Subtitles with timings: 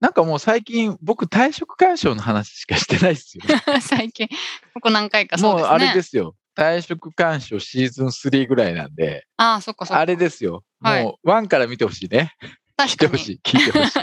[0.00, 3.44] なんかもう最近、僕、退職干渉の話しかしてないですよ。
[3.80, 4.28] 最近
[4.74, 6.34] ここ何回かそうですねもうあれですよ。
[6.56, 10.64] 退職干渉シーズン3ぐらいなんで、ああそっかそっかあれですよ。
[10.80, 12.32] はいもう、1から見てほしいね。
[12.42, 13.40] 聞確かにいてほしい。
[13.42, 14.00] 聞いてほしい。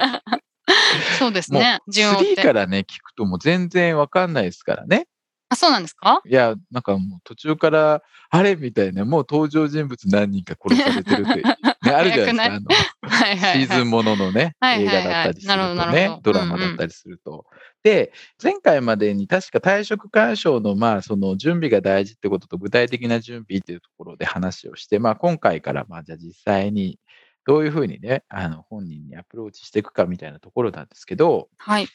[1.20, 5.08] そうですね順を追っ3てからね、聞くともう全然わかんないですからね。
[5.50, 6.22] あそうなんですか？
[6.26, 8.56] いや、なんかもう途中から、あれ？
[8.56, 11.56] みたいな、もう登場人物何人か殺されてるって、ね、
[11.94, 13.02] あるじゃないですか。
[13.02, 17.46] あのはいはい、はい、シーズンもののね、映画だったりするとねドラマだったりすると。
[17.84, 26.98] で、前回までに確か退職干渉の、まあ、その準備が大事ってことと具体的な準備っていうところで話をして、まあ、今回から、まあ、じゃあ実際に
[27.46, 31.88] どういうふうにね、あの、本人にアプローチしていくかみたいなところなんですけど、はい、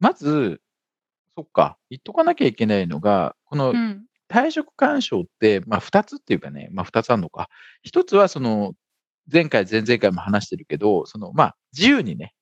[0.00, 0.60] まず、
[1.36, 7.50] そっか、言っとかなきゃいけないのが、このうん、退職干渉って、まあ、2つっていうかね、まあ、2つあるのか。
[7.86, 8.72] 1つは、その、
[9.30, 12.34] 前回、前々回も話してるけど、その、まあ、自由にね、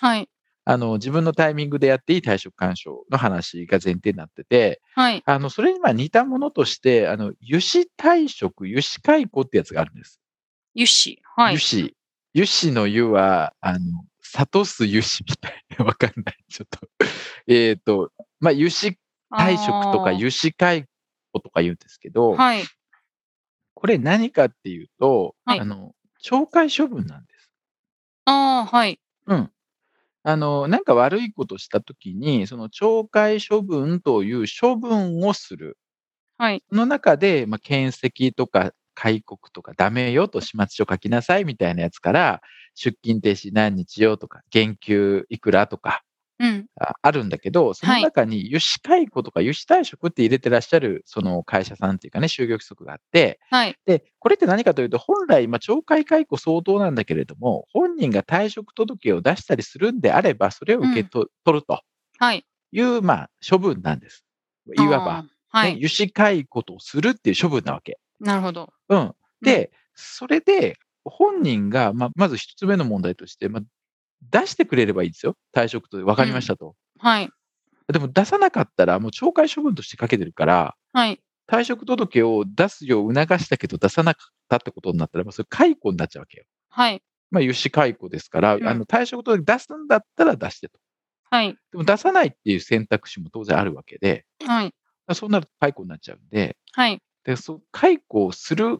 [0.00, 0.28] はい
[0.68, 10.20] あの、自分のタイミングでやっていい退職干渉の話が前提になってて、はいあの、それにまあ似たものとして、あの、油脂退職、油脂解雇ってやつがあるんです。
[10.74, 11.94] 油脂はい油脂。
[12.34, 16.36] 油脂の油は、あの、諭す油脂みたいな、 わかんない。
[16.50, 16.88] ちょっと。
[17.46, 18.98] えっと、まあ、油脂
[19.30, 20.84] 退職とか油脂解
[21.32, 22.64] 雇とか言うんですけど、はい
[23.78, 25.92] これ何かっていうと、はいあの、
[26.26, 27.50] 懲戒処分なんです。
[28.26, 29.50] あーはいうん。
[30.24, 35.78] あの、なんか悪いことしたときに、その懲戒処分という処分をする。
[36.38, 42.42] はいその中で、まあ、検責とか戒告とかダメよと始末書書きなさいみたいなやつから、
[42.74, 46.04] 出勤停止何日よとか、減給いくらとか、
[46.38, 46.66] うん。
[46.78, 53.76] ああるんだけど、そのはい中に油脂解雇とか油脂退職って入れてらっしゃるその会社さんっていうかね、就業規則があって、はい。
[53.86, 61.80] で、これって何かというと、本来、まあ、懲戒解雇相当なんだけれども、本人が退職届を出したりするんであれば、それを受けと、取ると
[62.18, 62.44] はい。
[62.72, 64.24] いう、まあ、処分なんです。
[64.74, 67.98] いわば、あーはねい油脂解雇とするっていう処分なわけ。
[68.20, 68.72] なるほど。
[68.88, 69.14] うん。
[69.40, 73.62] で、それで、本人が、まあ、まず一つ目の問題として、まあ、
[74.22, 75.36] 出してくれればいいですよ。
[75.54, 76.74] 退職と分かりましたと。
[76.98, 77.30] はい
[77.92, 86.44] でも出さなかったら、もう懲戒処分としてかけてるから、はい退職届を出すよう促したけど出さなかったってことになったら、まあ、それ解雇になっちゃうわけよ。
[86.68, 90.78] はいまあ、油脂解雇ですから、うんあの退職届出すんだったら出してと。
[91.30, 94.74] はいでも出さないっていう選択肢も当然あるわけで、はい
[95.12, 98.78] そうなると解雇になっちゃうんで、はいでそう解雇をする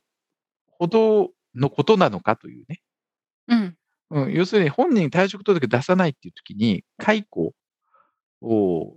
[0.73, 2.81] ほどのことなのかというね。
[3.49, 3.77] うん
[4.11, 7.53] うん、要するに本人退職届出さないっていう時に、解雇
[8.43, 8.97] を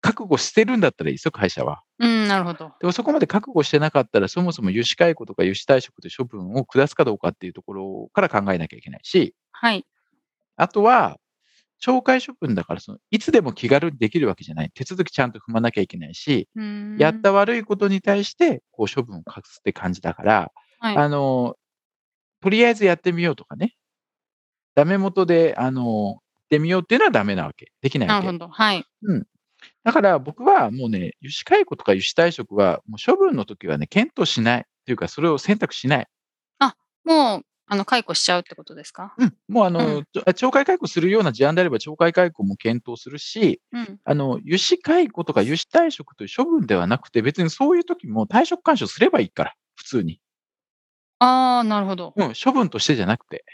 [0.00, 1.82] 覚悟してるんだったらいいですよ、会社は。
[1.98, 9.84] うんなるほどでもそこまで覚悟してなかったら、そもそも油脂解雇とか油脂退職という処分を下すかどうかっていうところから考えなきゃいけないし、はい
[10.56, 11.16] あとは、
[11.82, 14.70] 懲戒処分だからその、いつでも気軽にできるわけじゃない。
[14.74, 16.48] 手続きちゃんと踏まなきゃいけないし、
[16.98, 21.56] やった悪いことに対して、こう処分を隠すって感じだから、はいあの、
[22.42, 23.74] とりあえずやってみようとかね。
[24.74, 27.72] ダメ元で、あの、やってみようっていうのはダメなわけ。
[27.80, 28.46] できないわけなるほ。
[28.46, 28.84] どはい
[29.84, 34.60] だから僕はもうね、油脂解雇とか油脂退職は、もう処分の時はね、検討しない。
[34.60, 36.06] っていうか、それを選択しない。
[37.04, 39.14] もうあの解雇しちゃうってことですか？
[39.18, 39.34] うん。
[39.48, 50.20] もうあの、うん懲戒解雇するような事案であれば、懲戒解雇も検討するし、うんあの、油脂解雇とか油脂退職という処分ではなくて、別にそういう時も退職干渉すればいいから、普通に。
[51.20, 53.44] ああなるほどうん、処分としてじゃなくて。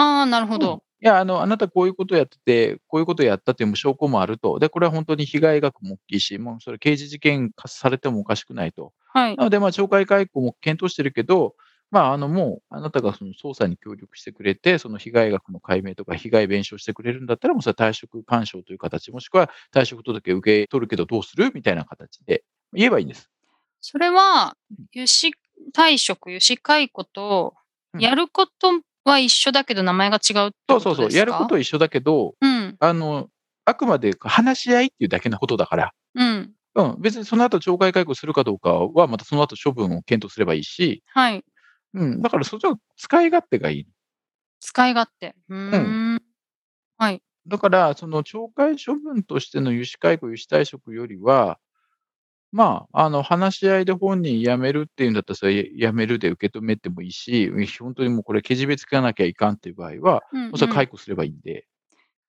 [0.00, 4.58] ああなるほうんどいや、あの、あなたこういうことやってて、こういうことやったっていう証拠もあると。
[4.58, 8.92] で、これは本当に被害額も大きいし、もうそれ刑事事件化されてもおかしくないと。
[9.14, 11.54] はいなので、まあ、懲戒解雇も検討してるけど、
[11.92, 21.52] まあ、あの、もう、あなたがその捜査に協力してくれて、その被害額の解明とか被害弁償してくれるんだったら、もうそれは退職干渉という形、もしくは退職届受け取るけどどうする？
[21.54, 22.42] みたいな形で
[22.72, 23.30] 言えばいいんです。
[23.80, 24.56] それは
[24.92, 25.32] 油脂
[25.72, 27.54] 退職油脂解雇と
[27.94, 28.72] うんやること
[29.08, 31.12] は一緒だけど名前が違うそうそうそう。
[31.12, 32.76] やることは一緒だけど、うん。
[32.78, 33.28] あの、
[33.64, 36.52] あくまで話し合いっていうだけのことだから、うん。
[36.74, 41.44] うん、別にその後懲戒解雇するかどうかは、またその後処分を検討すればいいし、はい。
[41.94, 43.86] うん、だからそっちは使い勝手がいい。
[44.60, 45.34] 使い勝手。
[45.48, 45.78] うー
[46.14, 46.22] ん。
[46.98, 47.22] はい。
[47.46, 51.58] だから、その懲戒処分としての諭旨解雇、諭旨退職よりは、
[52.52, 61.66] まあ、あの、話し合いで本人辞めるっていうんだったら、それ辞めるで受け止めてもいいし、本当にもうこれ、けじめつけなきゃいかんっていう場合は、うんもうそれ解雇すればいいんで。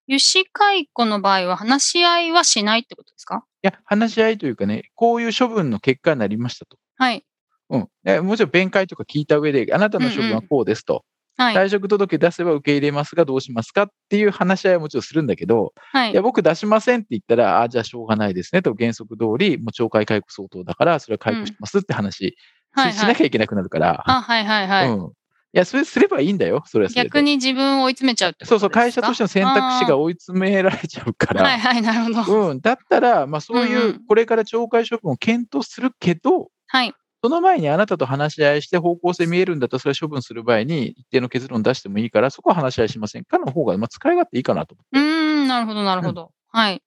[0.07, 3.45] 諭旨解雇の場合は話し合いはしないってことですか？
[3.63, 6.77] いや、話し合いというかね、こういう処分の結果になりましたと。
[6.98, 7.24] はい。
[7.69, 7.88] うん。
[8.06, 11.06] えもちろん弁解とか聞いた上で、あなたの処分はこうですと。
[11.39, 11.56] はい。
[11.56, 16.21] 退職届出せば受け入れますがどうしますかっていう話し合いはもちろんするんだけど、はいいや、。
[16.21, 22.38] 僕出しませんって言ったら、あじゃあしょうがないですねと、原則通り、もう懲戒解雇相当だから、それは解雇しますって話し,、
[22.71, 22.94] はい。
[22.94, 24.89] しなきゃいけなくなるから、あ、はいはいはい。
[24.89, 25.06] うん。
[25.06, 26.91] いや、それすればいいんだよ、それは。
[26.91, 32.50] 逆に自分を追い詰めちゃうってそうそう、会社としての選択肢が追い詰められちゃうから、はいはい、なるほど。
[32.50, 36.94] うん、だったら、まあ、そういう、うんうんこれから懲戒処分を検討するけど、はい。
[37.24, 44.89] その前にあなたと話し合いして方向性見えるんだったら、それは処分する前に一定の結論出してもいいから、そこは話し合いしませんかの方が、まあ、使い勝手いいかなと思って。
[44.92, 45.01] うー
[45.45, 46.31] ん、なるほどなるほど。
[46.50, 46.81] はい。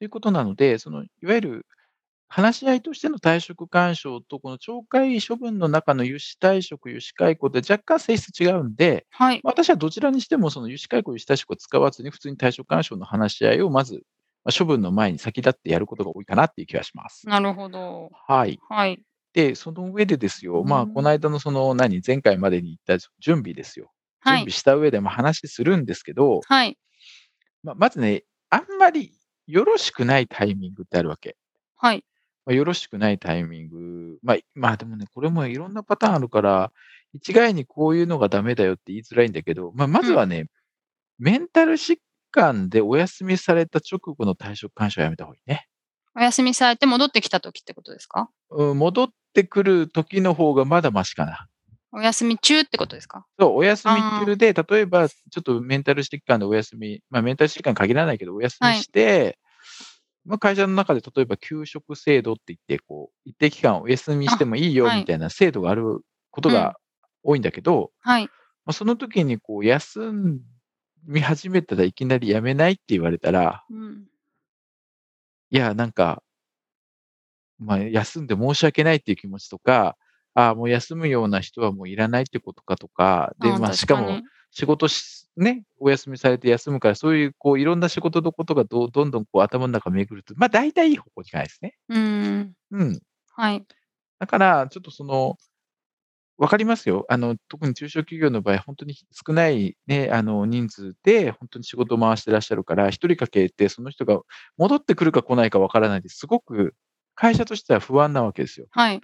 [0.00, 1.66] ということなので、そのいわゆる
[2.28, 9.44] 話し合いとしての退職勧奨と、この懲戒処分の中の諭旨退職、諭旨解雇って若干性質違うんで、はい。
[9.44, 14.02] 私はどちらにしてもその諭旨解雇、諭旨退職を使わずに、普通に退職勧奨の話し合いをまず、
[14.44, 17.24] まあ処分の前に先立ってやることが多いかなっていう気がします。
[17.24, 18.10] なるほど。
[18.28, 18.60] はい。
[18.68, 19.04] はい。
[19.34, 23.92] で、その上でですよ、まあ、うんこの間のその、何、前回までに言った準備ですよ。
[24.24, 24.50] 準はい備。
[24.52, 26.78] した上で、まあ、話するんですけど、はい。
[27.64, 29.12] まあ、まずね、あんまり
[29.46, 31.36] よろしくないタイミングってあるわけ。
[31.76, 32.04] はい。
[32.46, 34.18] まあ、よろしくないタイミング。
[34.22, 36.72] まあ、まあでもね、これもいろんなパターンあるから、
[37.12, 40.46] 一概にこういうのがダメだよって言いづらいんだけど、まあ、まずはね、
[41.18, 41.98] メンタル疾
[42.30, 45.66] 患でお休みされた直後の退職勧奨はやめた方がいいね。
[46.16, 48.28] お休みされて戻ってきた時ってことですか？
[48.50, 51.46] うん、戻ってくる時の方がまだマシかな。
[51.92, 53.24] お休み中ってことですか？
[53.38, 59.38] そう、お休み中で、例えば、ちょっとメンタル疾患でお休み、まあ、メンタル疾患に限らないけど、お休みして、
[60.24, 66.00] まあ、会社の中で例えば休職制度って言って、こう、一定期間お休みしてもいいよあはいみたいな制度がある
[66.30, 66.74] ことが
[67.22, 68.24] 多いんだけど、はい。
[68.24, 68.30] ま
[68.70, 70.00] あ、その時にこう、休
[71.06, 74.06] み始めたらいきなり辞めないって言われたら、うん。
[75.54, 76.20] いや、なんか、
[77.58, 79.96] まあ、休んで申し訳ないっていう気持ちとか、
[80.34, 84.18] ああ、もう休むような人はもういらないってことかとか、で、あまあ、しかも、
[84.50, 91.74] 仕事し、ね、お休みされて休むから、そういう、こう、いろんな仕事のことがどどんどんこう頭の中巡ると、まあ、大体いい方向にいかないですね。
[91.88, 91.98] うー
[92.40, 92.54] ん。
[92.72, 93.00] うん。
[93.34, 93.64] はい。
[94.18, 95.36] だから、ちょっとその、
[96.36, 97.06] わかりますよ。
[97.08, 104.20] あの、特に中小企業の場合、本当に少ないね、あの、人数で、本当に仕事を回してらっしゃるから、一人かけて、その人が
[104.56, 106.18] 戻ってくるか来ないかわからないです。
[106.18, 106.74] すごく、
[107.14, 108.66] 会社としては不安なわけですよ。
[108.70, 109.00] はい。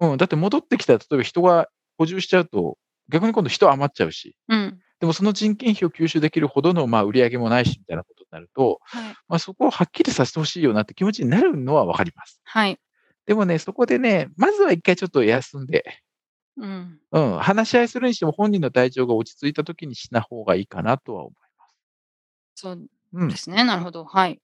[0.00, 0.16] うん。
[0.16, 2.78] だって戻ってきたら、例えば人が補充しちゃうと、
[3.08, 4.36] 逆に今度人余っちゃうし。
[4.48, 4.78] うん。
[5.00, 9.14] でもその人件費を吸収できるほどのまあ売り上げもないしみたいなことになると、はい。
[9.28, 12.40] まあ、そこをはっきりさせてほしいよなって気持ちになるのはわかります。
[12.44, 12.78] はい。
[13.26, 15.84] でもね、そこでね、まずは一回ちょっと休んで、
[16.56, 17.00] うん。
[17.12, 21.74] うん、話し合いするにしても本人の体調が落ち着いた時にしな方がいいかなとは思います。
[22.54, 23.36] そううんで。
[23.36, 23.64] すね。
[23.64, 24.04] なるほど。
[24.04, 24.40] はい。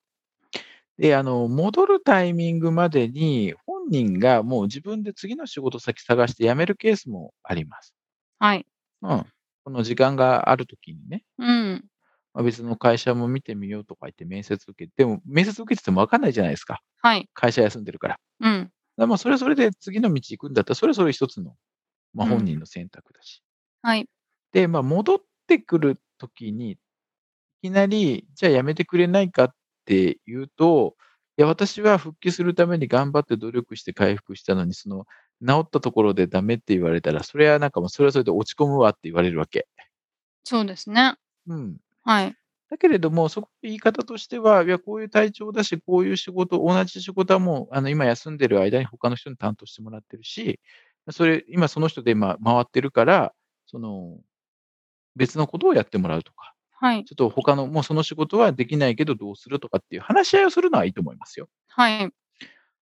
[0.98, 7.94] で、あの、戻るタイミングまでに本人がもう自分で次の仕事先探して辞めるケースもあります。
[8.38, 8.66] はい。
[9.02, 9.26] うん。
[9.64, 11.84] この時間がある時にね、うん。
[12.34, 16.80] まあ、別の会社も見てみようとか言って面接受けて、でも面接受けてても分かんないじゃないですか。
[17.00, 17.28] はい。
[17.32, 18.18] 会社休んでるから。
[18.40, 18.70] うん。
[18.96, 21.54] らまあそれはそれで次の道行くんだったら、それはそれ一つの、
[22.18, 23.42] まあ、うん本人の選択だし。
[23.82, 24.08] はい。
[24.52, 26.78] で、まあ、戻ってくるときに、い
[27.62, 30.96] きなり、じゃあ辞めてくれないかって言うと、
[31.36, 35.06] いや、私は復帰するために頑張って努力して回復したのに、その、
[35.46, 39.68] 治ったところでダメって言われたら、それはなんかもう、それはそれで落ち込むわって言われるわけ。
[40.42, 41.14] そうですね。
[41.46, 41.76] うん。
[42.02, 42.34] はい。
[42.70, 50.60] だけれども、そこ言い方としては、いや、こういう体調だし、こういう仕事、同じ仕事はもう、あの、今休んでる間に他の人に担当してもらってるし、
[51.10, 53.32] それ、今その人で今回ってるから、
[53.66, 54.18] その、
[55.16, 57.04] 別のことをやってもらうとか、はい。
[57.04, 61.48] ちょっと他の、もうその仕事はできないけどどうするとかっていう話し合いをするのはいいと思いますよ。
[61.68, 62.10] はい。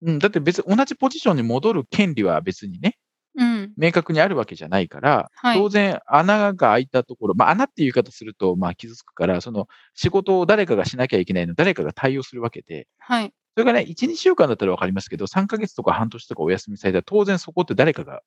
[0.03, 2.97] うん、だって別に同じポジションに戻る権利は別にね、
[3.37, 3.73] うん。
[3.77, 13.33] 明確にあるわけじゃないから、はい当然穴が開いたところ、まあ穴っていう言い方すると、まあ傷つくから、その仕事を誰かがしなきゃいけないの、誰かが対応するわけで、はい。
[13.55, 18.23] それがね、1、2週間だったらわかりますけど、3ヶ月とか半年とかお休みされたら、当然そこって誰かが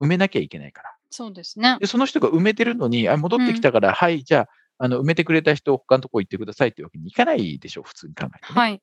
[0.00, 0.90] 埋めなきゃいけないから。
[1.10, 1.76] そうですね。
[1.80, 8.60] で、その人が埋めてるのに、あ戻ってきたから、はい、じゃあ、あの埋めてくれた人、他のとこ行ってくださいっていうわけにいかないでしょ、普通に考えて、ね。
[8.60, 8.80] はい。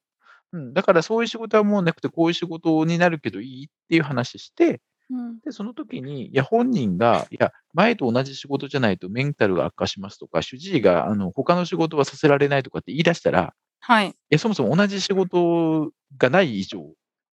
[0.54, 5.40] うん、だからそういう仕事はもうなくて、こういう仕事になるけどいいっていう話して、うん。
[5.40, 14.10] で、その時に、いや、本人が、いや、前と同じ仕事じゃないとメンタルが悪化しますとか、主治医が、あの、他の仕事はさせられないとかって言い出したら、はい。
[14.10, 16.94] いや、そもそも同じ仕事がない以上、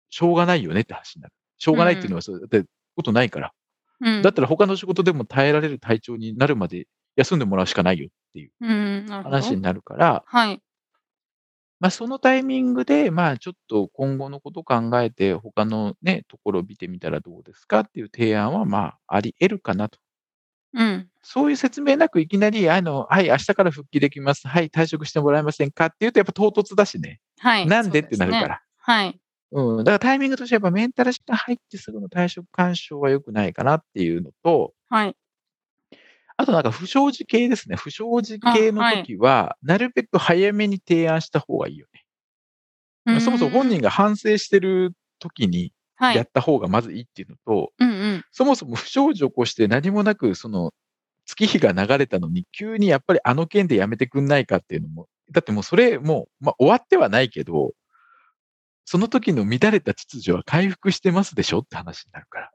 [0.10, 1.34] しょうがないよねって話になる。
[1.58, 3.54] しょうがないっていうのは、そうだってことないから。
[4.02, 4.22] うん。
[4.22, 8.52] だったら他の仕事でも耐えられる体調になるまで休んでもらうしかないよっていう。
[9.24, 10.62] 話になるから、はい。
[11.80, 20.00] まあ、そのタイミングで、まあ、ちょっと今後のことを考えて、他のね、ところを見てみたらどうですかっていう提案は、まあ、あり得るかなと。
[20.74, 21.10] うん。
[21.22, 24.48] そういう説明なくいきなり、あの、はい、明日から復帰できます。
[24.48, 27.20] はい、退職してもらえませんかっていうと、やっぱ唐突だしね。
[27.40, 27.68] はい。
[27.68, 28.48] なんでってなるか。
[28.48, 28.62] ら。
[28.78, 29.20] はい。
[29.52, 29.78] うん。
[29.78, 35.16] だからタイミングとしてやっぱメンタル疾患入ってすぐの退職干渉は良くないかなっていうのと、はい。
[36.36, 37.76] あとなんか不祥事系ですね。
[37.76, 41.88] 不祥事系の時は、なるべく早めに提案した方がいいよ
[43.06, 43.20] ね。
[43.20, 45.74] そもそも本人が、が反省してる時にはい。
[46.00, 48.26] やった方がまずいいっていうのと、うんうん。
[48.32, 50.74] そもそも不祥事を起こして何もなく、その
[51.26, 57.72] 月日が流れたのに、急にやっぱりあの件でやめてくんないかっていうのも、だってもうそれもう、まあ、終わってはないけど、
[58.86, 62.52] その時の乱れた秩序は回復してますでしょって話になるから。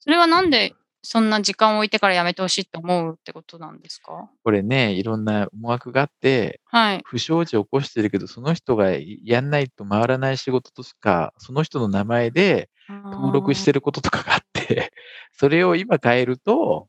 [0.00, 0.74] それはなんで、
[1.06, 4.28] そんな時間を置いてからやめてほしいって思うってことなんですか？
[4.42, 7.02] これね、いろんな思惑があって、はい。
[7.04, 8.90] 不祥事を起こしてるけど、その人が
[9.24, 14.92] やんないと回らない仕事とか、その人の名前で登録してることとかがあって、
[15.38, 16.88] それを今変えると、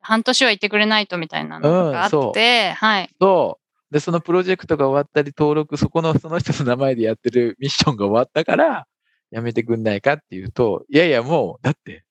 [0.00, 3.10] 半年は行ってくれないとみたいなのがあうんそって、はい。
[3.20, 3.58] そ
[3.90, 3.92] う。
[3.92, 8.86] で、そのプロジェクトが終わったり、登録、そこの、その人の名前でやってるミッションが終わったから、
[9.30, 12.04] やめてくんないかっていうと、いやいやもう、だって、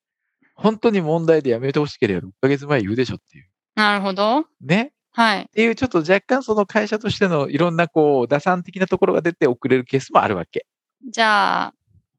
[0.61, 3.47] 本当に問題でやめてほしければ6ヶ月前言うでしょっていう。
[3.75, 4.45] なるほど。
[4.61, 4.91] ね？
[5.11, 5.41] はい。
[5.41, 10.65] っていう、ちょっと若干その会社としてのいろんなこう、打算的なところが出て遅れるケースもあるわけ。
[11.09, 11.73] じゃあ、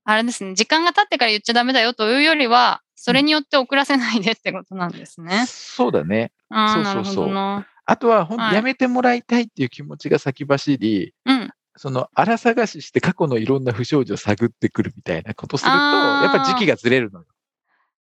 [0.04, 0.54] あれですね。
[0.54, 5.44] 時間が経ってから言っちゃダメだよというよりは、それによって遅らせないでってことなんですね。
[5.46, 6.32] そうだね。
[6.48, 7.66] ああ、そうなるほそうそう。
[7.84, 11.50] あとは、ほんはいやめてもらいたいっていう気持ちが先走り、うん。
[11.76, 17.26] その、荒探しして過去のいろんな不祥事を探ってくるみたいなことすると、やっぱ時期がずれるのよ。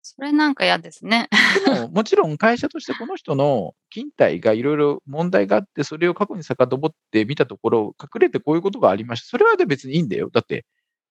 [0.07, 1.29] それなんか嫌ですね。
[1.65, 9.29] でも、もちろん会社としてこの人の勤怠がいろいろ問題があって、それを過去に遡って見たところ、隠れてこういうことがありました。
[9.29, 10.29] それはで別にいいんだよ。
[10.31, 10.67] だって、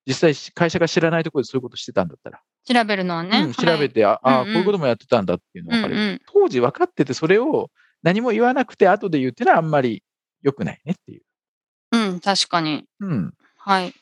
[0.07, 2.41] 実際会社が知らないところでそういうことしてたんだったら。
[2.65, 3.43] 調べるのはね。
[3.43, 5.95] うん、調べて、ああ、うんうんこういうこともやってたんだっていうのは分かる。
[5.95, 6.21] うんうん。
[6.33, 7.71] 当時分かってて、それを
[8.05, 10.05] 何も言わなくて後で言うっていうのはあんまり
[10.43, 11.23] 良くないねっていう。
[11.91, 12.85] うん、確かに。
[13.01, 13.35] うん。
[13.57, 13.93] はい。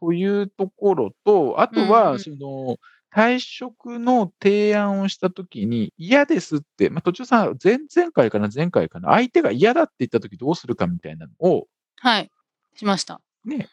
[0.00, 2.78] というところと、あとうんうは、んその、
[3.12, 12.30] 退職の提案をしたときに、嫌ですって、まあ、途中さん、前々回かな、前回かな、相手が嫌だって言ったときどうするかみたいなのを、はい。
[12.76, 13.20] しました。
[13.44, 13.68] ね、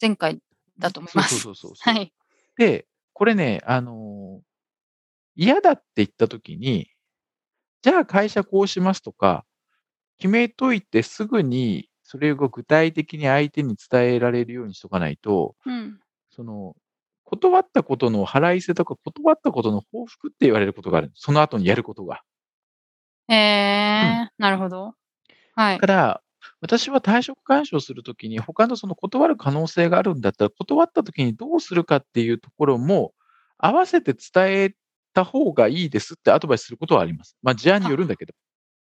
[0.00, 0.40] 前回
[0.78, 1.38] だと思います。
[1.40, 1.94] そうそうそうそう。
[1.94, 2.12] はい。
[2.56, 4.52] で、これね、あのー
[5.34, 6.90] 嫌だって言ったときに、
[7.82, 9.44] じゃあ会社こうしますとか、
[10.18, 15.98] 決めといてすぐにそれを具体的に相手に伝えられるようにしとかないと、うん。
[16.30, 16.76] その、
[17.32, 21.12] 断ったことの腹いせとか、断ったことの報復って言われることがある。
[21.14, 22.20] その後にやることが。
[23.28, 24.94] えー、なるほど。
[25.54, 25.80] はいだ。
[25.80, 26.22] から、
[26.60, 33.14] 私は退職干渉するときに、他のその断る可能性があるんだったら、断ったときにどうするかっていうところも、
[33.56, 34.74] 合わせて伝え
[35.14, 37.36] た方がいいですってアドバイスすることはあります。
[37.42, 38.34] まあ、事案によるんだけど。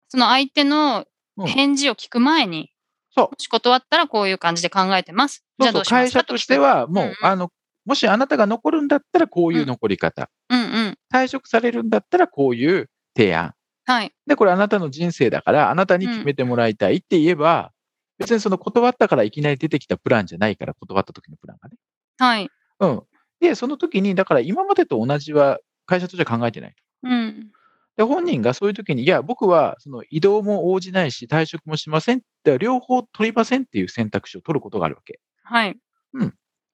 [0.07, 1.05] その相手の
[1.37, 2.71] うん返事を聞く前に、
[3.15, 5.45] そうもし断ったらこういう感じで考えてます。
[5.57, 6.19] じゃあどそうそうう、しますか？
[6.19, 7.51] 会社としては、もう、うんうんあの、
[7.89, 10.29] もしあなたが残るんだったら、こういう残り方。
[10.47, 10.97] うんうん。
[11.11, 13.55] 退職されるんだったら、こういう提案。
[13.85, 14.13] はい。
[14.27, 17.71] で、これあなたの人生だから、あなたに決めてもらいたいって言えば、
[18.19, 21.77] 別にその断ったからいきなり出てきたプランじゃないから、断った時のプランがね。
[22.19, 22.47] はい。
[22.79, 23.01] うん。
[23.39, 26.75] で、その時に、だから今までと同じは会社としては考えてない。
[27.01, 27.49] うん。
[27.97, 35.19] で、本人がそういう時に、いや、僕はその移動も応じないし、退職もしませんって、両方取りませんっていう選択肢を取ることがあるわけ。
[35.41, 35.75] はい。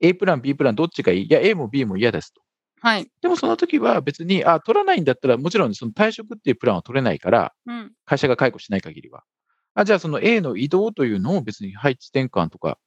[0.06, 1.26] A プラン、B プラン、どっちがいい？
[1.26, 2.42] いや、A も B も嫌ですと。
[2.82, 3.10] はい。
[3.22, 7.92] でもその時は別に、あ、取らないんだったら、もちろんその退職っていうプランは取れないから、うん。
[8.06, 9.24] 会社が解雇しない限りは。
[9.74, 12.78] あ、じゃあその A の移動というのを別に配置転換とか、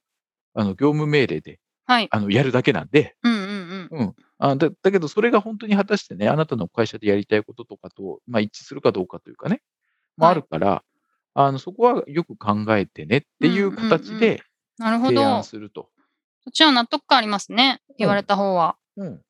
[0.53, 2.07] あの、業務命令で、はい。
[2.11, 4.15] あの、やるだけなんで、うんうんうん。
[4.37, 9.61] あだだけどそれが本当に果たしてね、あなたの会社でやりたいこととかと、まあ、一致するかどうかというかね、
[10.17, 10.83] もあるから、
[11.33, 14.41] あの、そこはよく考えてねっていう形で
[14.77, 15.43] なるほ提案ど。
[15.43, 15.89] すると。
[16.49, 17.79] そっちは納得感ありますね。
[17.99, 18.75] 言われた方は。
[18.97, 19.21] うん。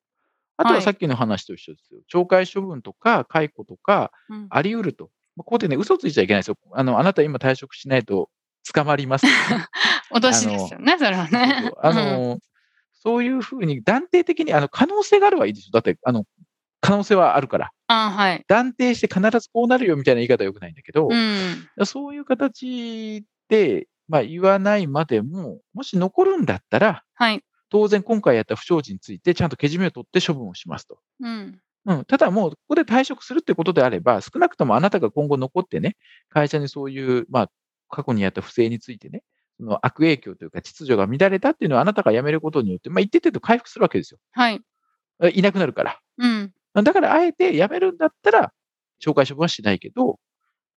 [0.56, 2.00] あとはさっきの話と一緒ですよ。
[2.10, 4.46] 懲戒処分とか解雇とかうん。
[4.48, 5.10] あり得ると。
[5.36, 6.56] まあここでね、嘘ついちゃいけないですよ。
[6.72, 8.30] あの、あなた今退職しないと
[8.72, 9.32] 捕まりますね、
[10.12, 11.60] 脅しですよね、それはね。
[11.62, 12.38] そうそうあの、
[12.92, 15.70] そういうふうに断定的に、あの、可能性があるはいいですよ。
[15.72, 16.24] だって、あの、
[16.80, 17.70] 可能性はあるから。
[17.88, 18.44] あはい。
[18.48, 21.86] 断定して必ずこうなるよみたいな言い方は良くないんだけど、うん。
[21.86, 27.44] そういう形で、まあ、言わないまでも、もし残るんだったら、はい。
[27.68, 30.98] 当然今回やった不祥事についてちゃんとけじめを取って処分をしますと。
[31.20, 31.60] うん。
[31.84, 35.96] うん、ただもう、ここで退職するってことであれば、少なくともあなたが今後残ってね、
[36.30, 37.50] 会社にそういう、まあ、
[37.90, 39.22] 過去にやった不正についてね、
[39.58, 44.18] その悪影響というか秩序が乱れたっていうのはあなたが辞めることによって、まあ、一定程度回復するわけですよ。
[44.32, 44.62] はい。
[45.34, 46.00] いなくなるから。
[46.18, 46.52] うん。
[46.72, 48.52] だから、あえて辞めるんだったら、
[49.04, 50.18] 懲戒処分はしないけど、も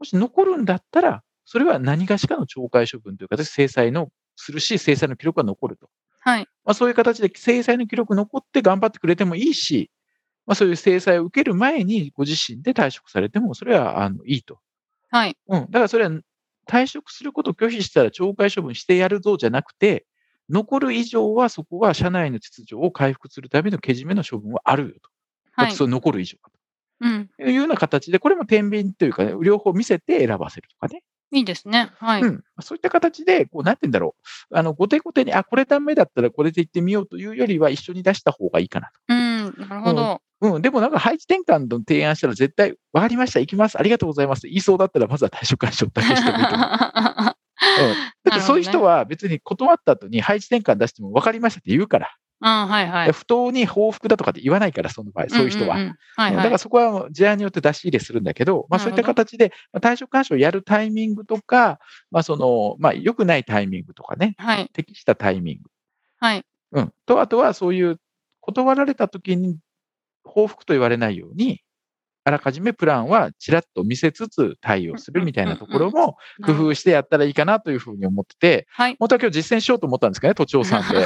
[0.04, 5.90] し残るんだったら、それは何がしかの懲戒処分という形で制裁のするし、制裁の記録が残ると。
[6.24, 6.48] はい。
[6.64, 9.92] まあ、そういう形で制裁の記録残って頑張ってくれてもいいし、
[10.46, 14.60] まあ、そういう制裁を受ける前にご自身で退職されても、それはあのいいと。
[15.10, 15.38] はい。
[15.48, 15.62] うん。
[15.66, 16.12] だからそれは
[16.68, 20.06] 退職することを拒否したら懲戒処分してやるぞじゃなくて、
[20.50, 25.10] 残る以上はそこは社内の秩序を回復するためのけじめの処分はあるよと。
[25.58, 25.76] だはい。
[25.76, 26.50] 残る以上は
[27.02, 27.28] うん。
[27.38, 31.04] というような形で、これも天秤というかね、両方見せて選ばせるとかね。
[31.34, 31.92] いいですね。
[31.98, 32.22] はい。
[32.22, 32.44] うん。
[32.62, 34.16] そういった形で、こう、なんて言うんだろ
[34.52, 34.58] う。
[34.58, 38.94] あの、後手後手に、あ、これダメだったらこれで行ってみようというよりは、一緒に出した方がいいかなと。
[39.10, 39.44] うん。
[39.68, 40.22] なるほど。
[40.44, 46.68] うん、でもなんか配置転換の提案したら絶対、わかりました、行きます、ありがとうございます言いそうだったら、まずは退職解消だけしてもいいと思う。
[47.64, 47.94] うん、
[48.26, 52.10] だってそういう人は別に断った後に配置転換出しても分かりましたって言うから、
[52.42, 53.12] あはいはい。
[53.12, 55.78] 不当に報復だとかって言わないから、その場合、そういう人は。
[55.78, 56.58] だから。
[56.58, 61.80] そこは事案によって出し入れするんだけど、まあ、そういった形で、まあ退職勧奨をやるタイミングとか、
[62.12, 64.70] まあそのまあ、良くないタイミングとかね、はい。
[64.74, 65.70] 適したタイミング、
[66.20, 66.46] はい。
[66.74, 67.98] うん、と、あとはそういう
[68.42, 69.58] 断られた時に
[70.26, 71.63] 報復と言われないように、
[72.26, 78.96] あらかじめプランはちらっと見せつつ対応するみたいなところも工夫してやったらいいかなというふうに思ってて、はい。
[78.98, 81.00] 本当は今日実践しようと思ったんですけどね、都庁さんで。
[81.04, 81.06] で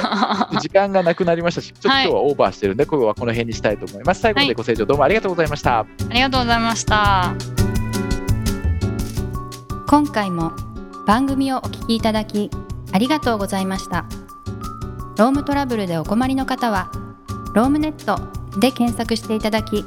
[0.60, 4.20] 時間がなくなりましたし、ちょっと今日はオーバーしてるんで、今日はこの辺にしたいと思います。
[4.20, 5.80] 最後までご清聴どうもありがとうございました。
[5.80, 7.34] ありがとうございました。
[9.88, 10.52] 今回も
[11.06, 12.50] 番組をお聞きいただき
[12.92, 14.04] ありがとうございました
[15.16, 16.92] ロームトラブルでお困りの方は
[17.54, 18.20] ロームネット
[18.60, 19.86] で検索していただき